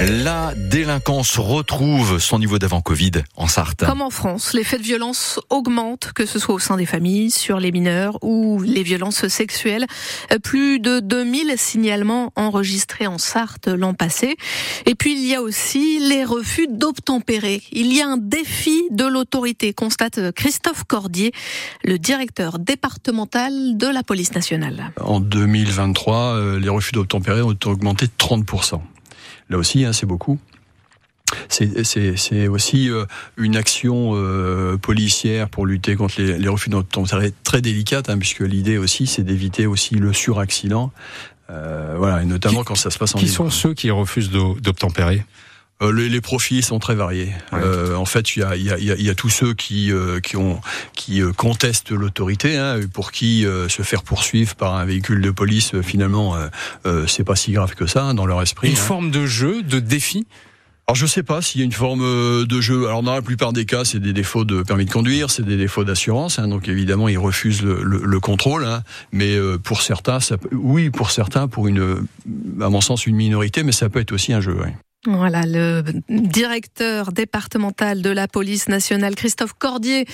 La 0.00 0.54
délinquance 0.56 1.36
retrouve 1.36 2.20
son 2.20 2.38
niveau 2.38 2.58
d'avant 2.58 2.80
Covid 2.80 3.10
en 3.36 3.46
Sarthe. 3.46 3.84
Comme 3.84 4.00
en 4.00 4.08
France, 4.08 4.54
les 4.54 4.64
faits 4.64 4.80
de 4.80 4.86
violence 4.86 5.38
augmentent, 5.50 6.12
que 6.14 6.24
ce 6.24 6.38
soit 6.38 6.54
au 6.54 6.58
sein 6.58 6.78
des 6.78 6.86
familles, 6.86 7.30
sur 7.30 7.60
les 7.60 7.70
mineurs 7.70 8.16
ou 8.22 8.62
les 8.62 8.82
violences 8.82 9.28
sexuelles. 9.28 9.84
Plus 10.42 10.80
de 10.80 11.00
2000 11.00 11.52
signalements 11.58 12.32
enregistrés 12.34 13.06
en 13.06 13.18
Sarthe 13.18 13.66
l'an 13.68 13.92
passé. 13.92 14.38
Et 14.86 14.94
puis 14.94 15.12
il 15.12 15.28
y 15.28 15.34
a 15.34 15.42
aussi 15.42 15.98
les 15.98 16.24
refus 16.24 16.66
d'obtempérer. 16.66 17.62
Il 17.70 17.94
y 17.94 18.00
a 18.00 18.08
un 18.08 18.16
défi 18.16 18.80
de 18.90 19.04
l'autorité, 19.04 19.74
constate 19.74 20.32
Christophe 20.32 20.84
Cordier, 20.84 21.32
le 21.84 21.98
directeur 21.98 22.58
départemental 22.58 23.76
de 23.76 23.86
la 23.86 24.02
police 24.02 24.34
nationale. 24.34 24.92
En 24.98 25.20
2023, 25.20 26.16
euh, 26.16 26.58
les 26.58 26.70
refus 26.70 26.92
d'obtempérer 26.92 27.42
ont 27.42 27.58
augmenté 27.66 28.06
de 28.06 28.12
30%. 28.16 28.80
Là 29.50 29.58
aussi, 29.58 29.84
hein, 29.84 29.92
c'est 29.92 30.06
beaucoup. 30.06 30.38
C'est 31.48 32.48
aussi 32.48 32.90
euh, 32.90 33.04
une 33.36 33.56
action 33.56 34.12
euh, 34.14 34.76
policière 34.78 35.48
pour 35.48 35.66
lutter 35.66 35.94
contre 35.94 36.20
les, 36.20 36.48
refus 36.48 36.70
d'obtempérer 36.70 37.32
très 37.44 37.60
délicate, 37.60 38.08
hein, 38.08 38.18
puisque 38.18 38.40
l'idée 38.40 38.78
aussi, 38.78 39.06
c'est 39.06 39.22
d'éviter 39.22 39.66
aussi 39.66 39.96
le 39.96 40.12
suraccident. 40.12 40.92
Euh, 41.50 41.94
voilà, 41.98 42.22
et 42.22 42.26
notamment 42.26 42.64
quand 42.64 42.76
ça 42.76 42.90
se 42.90 42.98
passe 42.98 43.14
en 43.14 43.18
Qui 43.18 43.28
sont 43.28 43.50
ceux 43.50 43.74
qui 43.74 43.90
refusent 43.90 44.30
d'obtempérer? 44.30 45.24
Euh, 45.82 45.92
les, 45.92 46.20
profils 46.20 46.62
sont 46.62 46.78
très 46.78 46.94
variés. 46.94 47.32
Euh, 47.54 47.94
en 47.94 48.04
fait, 48.04 48.36
il 48.36 48.40
y 48.40 48.42
a, 48.42 48.56
y, 48.56 48.70
a, 48.70 48.78
y 48.78 49.08
a, 49.08 49.14
tous 49.14 49.30
ceux 49.30 49.54
qui, 49.54 49.90
euh, 49.90 50.20
qui, 50.20 50.36
ont, 50.36 50.60
qui 50.94 51.22
contestent 51.36 51.90
l'autorité, 51.90 52.58
hein, 52.58 52.80
pour 52.92 53.12
qui 53.12 53.46
se 53.68 53.82
faire 53.82 54.02
poursuivre 54.02 54.54
par 54.54 54.74
un 54.74 54.84
véhicule 54.84 55.22
de 55.22 55.30
police, 55.30 55.80
finalement, 55.80 56.36
c'est 57.06 57.24
pas 57.24 57.36
si 57.36 57.52
grave 57.52 57.74
que 57.74 57.86
ça 57.86 58.04
hein, 58.04 58.14
dans 58.14 58.26
leur 58.26 58.42
esprit. 58.42 58.68
Une 58.68 58.74
hein. 58.74 58.76
forme 58.76 59.10
de 59.10 59.26
jeu, 59.26 59.62
de 59.62 59.80
défi? 59.80 60.26
Alors 60.86 60.96
je 60.96 61.06
sais 61.06 61.22
pas 61.22 61.40
s'il 61.40 61.60
y 61.60 61.62
a 61.62 61.64
une 61.64 61.72
forme 61.72 62.46
de 62.46 62.60
jeu. 62.60 62.88
Alors 62.88 63.04
dans 63.04 63.14
la 63.14 63.22
plupart 63.22 63.52
des 63.52 63.64
cas, 63.64 63.84
c'est 63.84 64.00
des 64.00 64.12
défauts 64.12 64.44
de 64.44 64.64
permis 64.64 64.86
de 64.86 64.90
conduire, 64.90 65.30
c'est 65.30 65.44
des 65.44 65.56
défauts 65.56 65.84
d'assurance. 65.84 66.40
Hein, 66.40 66.48
donc 66.48 66.68
évidemment, 66.68 67.06
ils 67.08 67.18
refusent 67.18 67.62
le, 67.62 67.82
le, 67.84 68.20
contrôle. 68.20 68.64
Hein, 68.64 68.82
mais 69.12 69.38
pour 69.62 69.82
certains, 69.82 70.18
ça 70.18 70.36
oui, 70.50 70.90
pour 70.90 71.12
certains, 71.12 71.46
pour 71.46 71.68
une, 71.68 72.06
à 72.60 72.68
mon 72.68 72.80
sens, 72.80 73.06
une 73.06 73.14
minorité, 73.14 73.62
mais 73.62 73.72
ça 73.72 73.88
peut 73.88 74.00
être 74.00 74.12
aussi 74.12 74.32
un 74.32 74.40
jeu. 74.40 74.56
Voilà, 75.06 75.44
le 75.46 75.82
directeur 76.10 77.12
départemental 77.12 78.02
de 78.02 78.10
la 78.10 78.28
police 78.28 78.68
nationale, 78.68 79.14
Christophe 79.14 79.54
Cordier, 79.54 80.04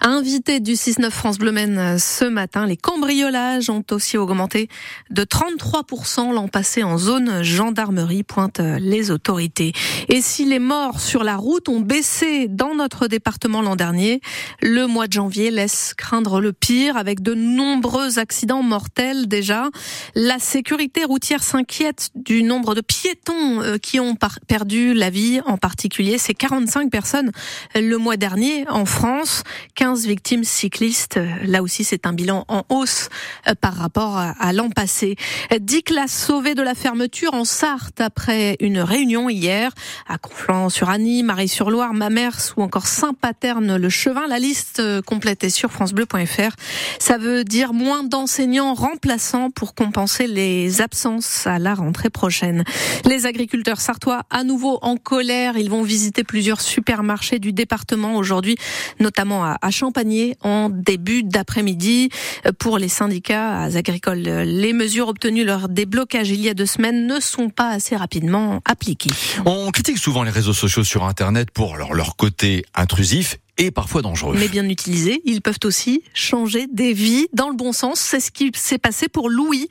invité 0.00 0.60
du 0.60 0.74
6-9 0.74 1.10
France 1.10 1.38
Bleu 1.38 1.52
ce 1.98 2.24
matin. 2.26 2.64
Les 2.64 2.76
cambriolages 2.76 3.70
ont 3.70 3.82
aussi 3.90 4.16
augmenté 4.16 4.68
de 5.10 5.24
33% 5.24 6.32
l'an 6.32 6.46
passé 6.46 6.84
en 6.84 6.96
zone 6.96 7.42
gendarmerie, 7.42 8.22
pointent 8.22 8.60
les 8.60 9.10
autorités. 9.10 9.72
Et 10.08 10.20
si 10.20 10.44
les 10.44 10.60
morts 10.60 11.00
sur 11.00 11.24
la 11.24 11.34
route 11.34 11.68
ont 11.68 11.80
baissé 11.80 12.46
dans 12.46 12.76
notre 12.76 13.08
département 13.08 13.62
l'an 13.62 13.74
dernier, 13.74 14.20
le 14.62 14.86
mois 14.86 15.08
de 15.08 15.14
janvier 15.14 15.50
laisse 15.50 15.92
craindre 15.92 16.40
le 16.40 16.52
pire 16.52 16.96
avec 16.96 17.20
de 17.20 17.34
nombreux 17.34 18.20
accidents 18.20 18.62
mortels 18.62 19.26
déjà. 19.26 19.70
La 20.14 20.38
sécurité 20.38 21.02
routière 21.04 21.42
s'inquiète 21.42 22.10
du 22.14 22.44
nombre 22.44 22.76
de 22.76 22.80
piétons 22.80 23.60
euh, 23.62 23.78
qui 23.78 23.98
ont 23.98 24.14
par 24.14 24.35
perdu 24.46 24.94
la 24.94 25.10
vie, 25.10 25.40
en 25.46 25.56
particulier 25.56 26.18
ces 26.18 26.34
45 26.34 26.90
personnes 26.90 27.32
le 27.74 27.96
mois 27.96 28.16
dernier 28.16 28.66
en 28.68 28.84
France, 28.84 29.42
15 29.74 30.06
victimes 30.06 30.44
cyclistes. 30.44 31.20
Là 31.44 31.62
aussi, 31.62 31.84
c'est 31.84 32.06
un 32.06 32.12
bilan 32.12 32.44
en 32.48 32.64
hausse 32.68 33.08
euh, 33.48 33.54
par 33.60 33.74
rapport 33.74 34.16
à 34.18 34.52
l'an 34.52 34.70
passé. 34.70 35.16
10 35.58 35.82
classes 35.82 36.26
sauvées 36.26 36.54
de 36.54 36.62
la 36.62 36.74
fermeture 36.74 37.34
en 37.34 37.44
Sarthe 37.44 38.00
après 38.00 38.56
une 38.60 38.80
réunion 38.80 39.28
hier 39.28 39.72
à 40.08 40.18
Conflans-sur-Annie, 40.18 41.22
Marie-sur-Loire, 41.22 41.94
Mamers 41.94 42.54
ou 42.56 42.62
encore 42.62 42.86
Saint-Paterne-le-Chevin. 42.86 44.26
La 44.28 44.38
liste 44.38 44.80
euh, 44.80 45.02
complète 45.02 45.44
est 45.44 45.50
sur 45.50 45.70
francebleu.fr. 45.70 46.54
Ça 46.98 47.18
veut 47.18 47.44
dire 47.44 47.72
moins 47.72 48.04
d'enseignants 48.04 48.74
remplaçants 48.74 49.50
pour 49.50 49.74
compenser 49.74 50.26
les 50.26 50.80
absences 50.80 51.46
à 51.46 51.58
la 51.58 51.74
rentrée 51.74 52.10
prochaine. 52.10 52.64
Les 53.04 53.26
agriculteurs 53.26 53.80
sartois 53.80 54.22
à 54.30 54.44
nouveau 54.44 54.78
en 54.82 54.96
colère. 54.96 55.56
Ils 55.56 55.70
vont 55.70 55.82
visiter 55.82 56.24
plusieurs 56.24 56.60
supermarchés 56.60 57.38
du 57.38 57.52
département 57.52 58.16
aujourd'hui, 58.16 58.56
notamment 59.00 59.44
à 59.44 59.70
Champagné 59.70 60.36
en 60.42 60.68
début 60.70 61.22
d'après-midi. 61.22 62.10
Pour 62.58 62.78
les 62.78 62.88
syndicats 62.88 63.62
agricoles, 63.62 64.18
les 64.18 64.72
mesures 64.72 65.08
obtenues 65.08 65.44
lors 65.44 65.68
des 65.68 65.86
blocages 65.86 66.30
il 66.30 66.40
y 66.40 66.48
a 66.48 66.54
deux 66.54 66.66
semaines 66.66 67.06
ne 67.06 67.20
sont 67.20 67.50
pas 67.50 67.70
assez 67.70 67.96
rapidement 67.96 68.60
appliquées. 68.64 69.10
On 69.44 69.70
critique 69.70 69.98
souvent 69.98 70.22
les 70.22 70.30
réseaux 70.30 70.52
sociaux 70.52 70.84
sur 70.84 71.04
Internet 71.04 71.50
pour 71.50 71.76
leur 71.76 72.16
côté 72.16 72.64
intrusif 72.74 73.38
et 73.58 73.70
parfois 73.70 74.02
dangereux. 74.02 74.36
Mais 74.38 74.48
bien 74.48 74.68
utilisés, 74.68 75.22
ils 75.24 75.40
peuvent 75.40 75.58
aussi 75.64 76.02
changer 76.14 76.66
des 76.70 76.92
vies 76.92 77.26
dans 77.32 77.48
le 77.48 77.54
bon 77.54 77.72
sens. 77.72 78.00
C'est 78.00 78.20
ce 78.20 78.30
qui 78.30 78.50
s'est 78.54 78.78
passé 78.78 79.08
pour 79.08 79.30
Louis, 79.30 79.68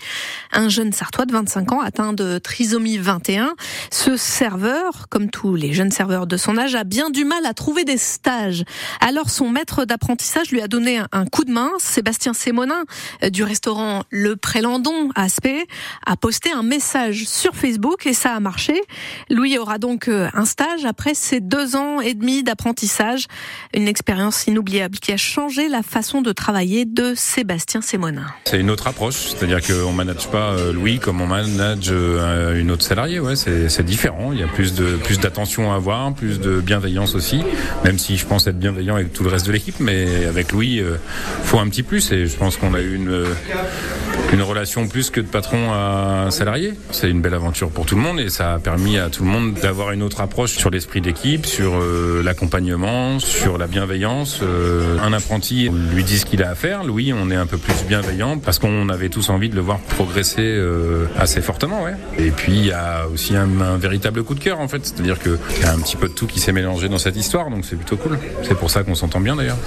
un 0.51 0.69
jeune 0.69 0.91
Sartois 0.91 1.25
de 1.25 1.31
25 1.31 1.71
ans 1.71 1.81
atteint 1.81 2.13
de 2.13 2.39
trisomie 2.39 2.97
21. 2.97 3.55
Ce 3.91 4.17
serveur, 4.17 5.07
comme 5.09 5.29
tous 5.29 5.55
les 5.55 5.73
jeunes 5.73 5.91
serveurs 5.91 6.25
de 6.27 6.37
son 6.37 6.57
âge, 6.57 6.75
a 6.75 6.83
bien 6.83 7.09
du 7.09 7.25
mal 7.25 7.45
à 7.45 7.53
trouver 7.53 7.83
des 7.83 7.97
stages. 7.97 8.63
Alors 9.01 9.29
son 9.29 9.49
maître 9.49 9.85
d'apprentissage 9.85 10.49
lui 10.51 10.61
a 10.61 10.67
donné 10.67 11.01
un 11.11 11.25
coup 11.25 11.43
de 11.43 11.51
main. 11.51 11.71
Sébastien 11.77 12.33
Sémonin 12.33 12.85
euh, 13.23 13.29
du 13.29 13.43
restaurant 13.43 14.03
Le 14.09 14.35
Prélandon 14.35 15.11
à 15.15 15.25
Aspect 15.25 15.65
a 16.05 16.17
posté 16.17 16.51
un 16.51 16.61
message 16.61 17.25
sur 17.25 17.55
Facebook 17.55 18.05
et 18.05 18.13
ça 18.13 18.33
a 18.33 18.39
marché. 18.39 18.79
Louis 19.29 19.57
aura 19.57 19.79
donc 19.79 20.07
euh, 20.07 20.29
un 20.33 20.45
stage 20.45 20.85
après 20.85 21.13
ses 21.13 21.39
deux 21.39 21.75
ans 21.75 21.99
et 21.99 22.13
demi 22.13 22.43
d'apprentissage 22.43 23.27
une 23.75 23.87
expérience 23.87 24.47
inoubliable 24.47 24.97
qui 24.97 25.11
a 25.11 25.17
changé 25.17 25.67
la 25.67 25.83
façon 25.83 26.21
de 26.21 26.31
travailler 26.31 26.85
de 26.85 27.13
Sébastien 27.15 27.81
Sémonin. 27.81 28.25
C'est 28.45 28.59
une 28.59 28.71
autre 28.71 28.87
approche, 28.87 29.15
c'est-à-dire 29.15 29.61
qu'on 29.61 29.91
ne 29.91 29.97
manage 29.97 30.27
pas 30.29 30.53
euh, 30.53 30.71
Louis 30.71 30.99
comme 30.99 31.21
on 31.21 31.27
manage 31.27 31.89
euh, 31.89 32.59
une 32.59 32.71
autre 32.71 32.83
salariée. 32.83 33.19
Ouais, 33.19 33.35
c'est 33.35 33.83
différent. 33.83 34.31
Il 34.31 34.39
y 34.39 34.43
a 34.43 34.47
plus 34.47 34.73
de 34.73 34.95
plus 34.95 35.19
d'attention 35.19 35.73
à 35.73 35.75
avoir, 35.75 36.13
plus 36.13 36.39
de 36.39 36.61
bienveillance 36.61 37.15
aussi. 37.15 37.41
Même 37.83 37.99
si 37.99 38.15
je 38.17 38.25
pense 38.25 38.47
être 38.47 38.57
bienveillant 38.57 38.95
avec 38.95 39.11
tout 39.11 39.23
le 39.23 39.29
reste 39.29 39.45
de 39.45 39.51
l'équipe, 39.51 39.79
mais 39.79 40.25
avec 40.25 40.53
Louis, 40.53 40.79
euh, 40.79 40.95
faut 41.43 41.59
un 41.59 41.67
petit 41.67 41.83
plus. 41.83 42.11
Et 42.13 42.27
je 42.27 42.37
pense 42.37 42.55
qu'on 42.55 42.73
a 42.73 42.79
eu 42.79 42.95
une 42.95 43.25
une 44.33 44.41
relation 44.41 44.87
plus 44.87 45.09
que 45.09 45.21
de 45.21 45.27
patron 45.27 45.71
à 45.71 46.27
salarié. 46.31 46.73
C'est 46.91 47.09
une 47.09 47.21
belle 47.21 47.33
aventure 47.33 47.69
pour 47.69 47.85
tout 47.85 47.95
le 47.95 48.01
monde 48.01 48.19
et 48.19 48.29
ça 48.29 48.53
a 48.53 48.59
permis 48.59 48.97
à 48.97 49.09
tout 49.09 49.23
le 49.23 49.29
monde 49.29 49.53
d'avoir 49.53 49.91
une 49.91 50.03
autre 50.03 50.21
approche 50.21 50.51
sur 50.51 50.69
l'esprit 50.69 51.01
d'équipe, 51.01 51.45
sur 51.45 51.79
l'accompagnement, 52.23 53.19
sur 53.19 53.57
la 53.57 53.67
bienveillance. 53.67 54.39
Euh, 54.41 54.97
un 55.01 55.13
apprenti 55.13 55.69
lui 55.93 56.03
dit 56.03 56.17
ce 56.17 56.25
qu'il 56.25 56.43
a 56.43 56.49
à 56.49 56.55
faire. 56.55 56.83
Louis, 56.83 57.13
on 57.13 57.29
est 57.31 57.35
un 57.35 57.45
peu 57.45 57.57
plus 57.57 57.85
bienveillant 57.87 58.37
parce 58.37 58.59
qu'on 58.59 58.89
avait 58.89 59.09
tous 59.09 59.29
envie 59.29 59.49
de 59.49 59.55
le 59.55 59.61
voir 59.61 59.79
progresser 59.79 60.41
euh, 60.41 61.05
assez 61.17 61.41
fortement. 61.41 61.83
Ouais. 61.83 61.95
Et 62.17 62.31
puis 62.31 62.53
il 62.53 62.65
y 62.65 62.71
a 62.71 63.07
aussi 63.07 63.35
un, 63.35 63.61
un 63.61 63.77
véritable 63.77 64.23
coup 64.23 64.35
de 64.35 64.39
cœur 64.39 64.59
en 64.59 64.67
fait, 64.67 64.85
c'est-à-dire 64.85 65.19
qu'il 65.19 65.37
y 65.61 65.65
a 65.65 65.71
un 65.71 65.79
petit 65.79 65.95
peu 65.95 66.07
de 66.07 66.13
tout 66.13 66.27
qui 66.27 66.39
s'est 66.39 66.51
mélangé 66.51 66.89
dans 66.89 66.97
cette 66.97 67.15
histoire, 67.15 67.49
donc 67.49 67.65
c'est 67.65 67.75
plutôt 67.75 67.97
cool. 67.97 68.17
C'est 68.43 68.57
pour 68.57 68.69
ça 68.69 68.83
qu'on 68.83 68.95
s'entend 68.95 69.19
bien 69.19 69.35
d'ailleurs. 69.35 69.57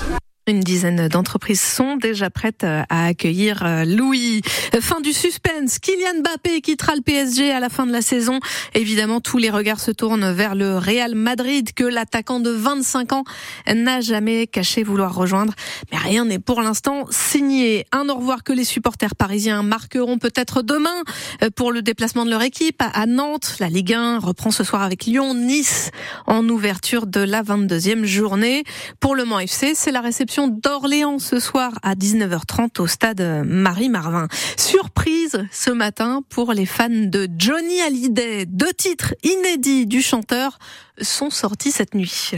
Une 0.48 0.60
dizaine 0.60 1.09
d'entreprises 1.09 1.60
sont 1.60 1.97
déjà 1.97 2.31
prêtes 2.31 2.64
euh, 2.64 2.82
à 2.88 3.04
accueillir 3.04 3.66
euh, 3.66 3.84
Louis. 3.84 4.41
Fin 4.81 5.03
du 5.03 5.12
suspense. 5.12 5.78
Kylian 5.78 6.22
Mbappé 6.22 6.62
quittera 6.62 6.94
le 6.97 7.03
PSG 7.03 7.53
à 7.53 7.60
la 7.60 7.69
fin 7.69 7.84
de 7.84 7.92
la 7.92 8.00
saison. 8.00 8.41
Évidemment, 8.75 9.20
tous 9.20 9.37
les 9.37 9.50
regards 9.50 9.78
se 9.78 9.91
tournent 9.91 10.32
vers 10.32 10.54
le 10.54 10.78
Real 10.78 11.14
Madrid 11.14 11.75
que 11.75 11.84
l'attaquant 11.84 12.41
de 12.41 12.48
25 12.48 13.12
ans 13.12 13.25
n'a 13.70 14.00
jamais 14.00 14.47
caché 14.47 14.84
vouloir 14.84 15.14
rejoindre. 15.14 15.53
Mais 15.92 15.98
rien 15.98 16.25
n'est 16.25 16.38
pour 16.38 16.62
l'instant 16.62 17.04
signé. 17.10 17.84
Un 17.92 18.08
au 18.08 18.14
revoir 18.14 18.42
que 18.42 18.54
les 18.54 18.64
supporters 18.64 19.16
parisiens 19.16 19.62
marqueront 19.62 20.16
peut-être 20.16 20.62
demain 20.62 21.03
euh, 21.42 21.50
pour 21.54 21.72
le 21.72 21.82
déplacement 21.82 22.25
de 22.25 22.31
leur 22.31 22.42
équipe 22.42 22.81
à 22.81 23.04
Nantes. 23.04 23.56
La 23.60 23.69
Ligue 23.69 23.92
1 23.92 24.19
reprend 24.20 24.50
ce 24.50 24.64
soir 24.64 24.81
avec 24.81 25.05
Lyon, 25.05 25.34
Nice 25.34 25.90
en 26.26 26.49
ouverture 26.49 27.06
de 27.06 27.20
la 27.20 27.43
22e 27.43 28.05
journée. 28.05 28.64
Pour 28.99 29.14
le 29.14 29.26
Mans 29.26 29.40
FC, 29.40 29.75
c'est 29.75 29.93
la 29.93 30.00
réception 30.00 30.38
d'Orléans 30.46 31.19
ce 31.19 31.40
soir 31.40 31.73
à 31.82 31.94
19h30 31.94 32.81
au 32.81 32.87
stade 32.87 33.20
Marie-Marvin. 33.44 34.29
Surprise 34.56 35.46
ce 35.50 35.70
matin 35.70 36.23
pour 36.29 36.52
les 36.52 36.67
fans 36.67 36.88
de 36.88 37.29
Johnny 37.37 37.81
Hallyday. 37.81 38.46
Deux 38.46 38.73
titres 38.73 39.14
inédits 39.25 39.87
du 39.87 40.00
chanteur 40.00 40.58
sont 41.00 41.31
sortis 41.31 41.73
cette 41.73 41.94
nuit. 41.94 42.32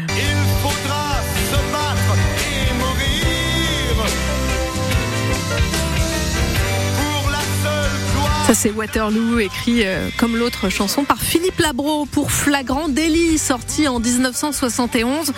Ça 8.50 8.54
c'est 8.54 8.72
Waterloo 8.72 9.38
écrit 9.38 9.82
euh, 9.86 10.08
comme 10.16 10.36
l'autre 10.36 10.70
chanson 10.70 11.04
par 11.04 11.18
Philippe 11.18 11.60
Labro 11.60 12.04
pour 12.06 12.32
Flagrant 12.32 12.88
délit 12.88 13.38
sorti 13.38 13.86
en 13.86 14.00
1971. 14.00 15.32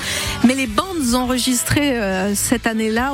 Mais 0.44 0.54
les 0.54 0.66
bandes 0.66 1.14
enregistrées 1.14 2.00
euh, 2.00 2.34
cette 2.34 2.66
année-là 2.66 3.12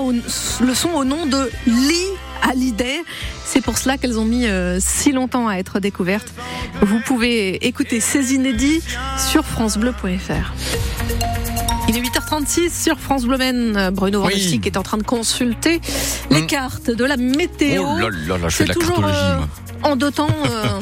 le 0.60 0.74
sont 0.74 0.90
au 0.90 1.02
nom 1.02 1.26
de 1.26 1.50
Lee 1.66 2.06
Hallyday. 2.48 3.02
C'est 3.44 3.60
pour 3.60 3.76
cela 3.76 3.98
qu'elles 3.98 4.20
ont 4.20 4.24
mis 4.24 4.46
euh, 4.46 4.78
si 4.80 5.10
longtemps 5.10 5.48
à 5.48 5.56
être 5.56 5.80
découvertes. 5.80 6.32
Vous 6.80 7.00
pouvez 7.04 7.66
écouter 7.66 7.98
ces 7.98 8.34
inédits 8.34 8.80
sur 9.16 9.44
francebleu.fr. 9.44 10.52
Il 11.88 11.96
est 11.96 12.02
8h36 12.02 12.84
sur 12.84 13.00
France 13.00 13.24
Bleu. 13.24 13.38
Bruno 13.90 14.20
Oui. 14.20 14.32
Vandestick 14.34 14.64
est 14.66 14.76
en 14.76 14.82
train 14.82 14.98
de 14.98 15.02
consulter 15.02 15.80
les 16.30 16.42
Mm. 16.42 16.46
cartes 16.46 16.90
de 16.92 17.04
la 17.04 17.16
météo. 17.16 17.82
Oh 17.84 17.98
là 17.98 18.10
là 18.10 18.38
là, 18.38 18.48
je 18.48 18.56
fais 18.56 18.64
de 18.64 18.68
la 18.68 18.74
toujours, 18.74 18.96
cartologie, 18.96 19.18
euh, 19.18 19.36
moi. 19.38 19.48
En 19.82 19.96
temps. 20.10 20.28
euh, 20.28 20.80